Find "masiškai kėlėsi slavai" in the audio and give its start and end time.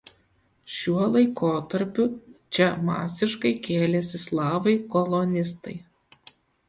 2.87-4.75